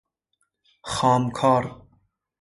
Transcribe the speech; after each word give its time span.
خام 0.81 1.29
کار 1.31 1.83